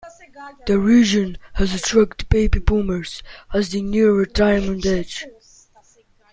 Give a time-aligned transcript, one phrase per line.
[0.65, 3.21] The region has attracted Baby Boomers
[3.53, 5.27] as they near retirement age.